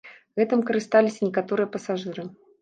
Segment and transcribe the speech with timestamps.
[0.39, 2.27] Гэтым карысталіся некаторыя пасажыры.